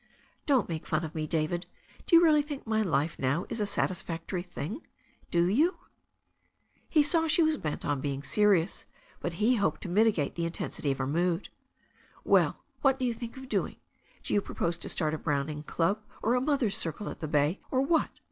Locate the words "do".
2.07-2.15, 5.29-5.47, 12.97-13.05, 14.23-14.33